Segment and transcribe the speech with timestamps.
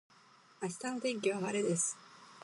[0.63, 1.95] 明日の天気は晴れです